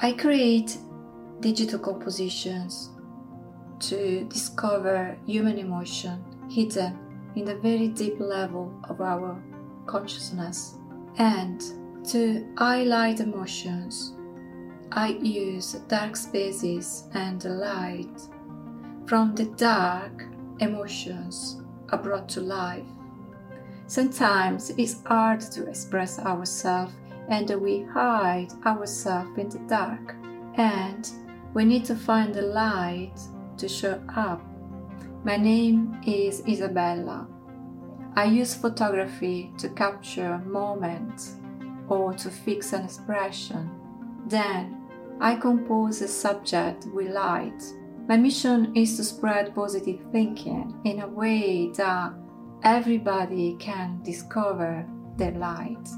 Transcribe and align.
I 0.00 0.12
create 0.12 0.76
digital 1.40 1.78
compositions 1.78 2.90
to 3.80 4.24
discover 4.24 5.16
human 5.26 5.58
emotion 5.58 6.24
hidden 6.50 6.98
in 7.36 7.44
the 7.44 7.56
very 7.56 7.88
deep 7.88 8.18
level 8.18 8.72
of 8.88 9.00
our 9.00 9.40
consciousness 9.86 10.78
and 11.18 11.62
to 12.06 12.46
highlight 12.58 13.20
emotions. 13.20 14.14
I 14.90 15.08
use 15.08 15.72
dark 15.88 16.16
spaces 16.16 17.04
and 17.14 17.42
light. 17.44 18.20
From 19.06 19.34
the 19.34 19.46
dark, 19.56 20.24
emotions 20.58 21.62
are 21.90 21.98
brought 21.98 22.28
to 22.30 22.40
life. 22.40 22.86
Sometimes 23.86 24.70
it's 24.70 25.02
hard 25.04 25.40
to 25.40 25.68
express 25.68 26.18
ourselves 26.18 26.94
and 27.28 27.50
we 27.60 27.82
hide 27.82 28.52
ourselves 28.66 29.38
in 29.38 29.48
the 29.48 29.58
dark. 29.68 30.14
And 30.56 31.10
we 31.54 31.64
need 31.64 31.84
to 31.86 31.96
find 31.96 32.34
the 32.34 32.42
light 32.42 33.18
to 33.58 33.68
show 33.68 34.00
up. 34.16 34.42
My 35.24 35.36
name 35.36 36.00
is 36.06 36.42
Isabella. 36.46 37.26
I 38.16 38.24
use 38.24 38.54
photography 38.54 39.52
to 39.58 39.68
capture 39.70 40.38
moments 40.38 41.36
or 41.88 42.12
to 42.14 42.30
fix 42.30 42.72
an 42.72 42.84
expression. 42.84 43.70
Then 44.26 44.82
I 45.20 45.36
compose 45.36 46.02
a 46.02 46.08
subject 46.08 46.86
with 46.86 47.12
light. 47.12 47.62
My 48.08 48.16
mission 48.16 48.74
is 48.76 48.96
to 48.96 49.04
spread 49.04 49.54
positive 49.54 50.00
thinking 50.12 50.78
in 50.84 51.00
a 51.00 51.08
way 51.08 51.70
that 51.76 52.12
everybody 52.62 53.56
can 53.58 54.02
discover 54.02 54.86
their 55.16 55.32
light. 55.32 55.88